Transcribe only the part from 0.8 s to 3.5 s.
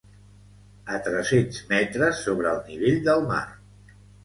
A tres-cents metres sobre el nivell del mar.